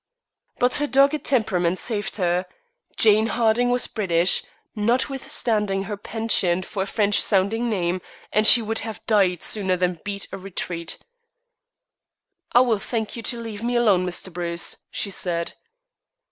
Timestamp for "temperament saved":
1.23-2.15